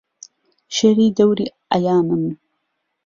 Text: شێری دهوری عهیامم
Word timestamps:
شێری 0.75 1.07
دهوری 1.17 1.45
عهیامم 1.73 2.25